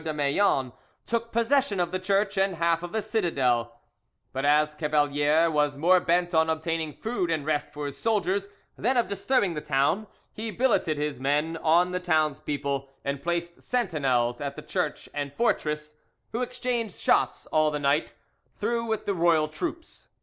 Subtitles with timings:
[0.03, 0.73] de Maillan,
[1.05, 3.79] took possession of the church and half of the citadel;
[4.33, 8.97] but as Cavalier was more bent on obtaining food and rest for his soldiers than
[8.97, 14.55] of disturbing the town, he billeted his men on the townspeople, and placed sentinels at
[14.55, 15.93] the church and fortress,
[16.31, 18.11] who exchanged shots all the night
[18.55, 20.07] through with the royal troops.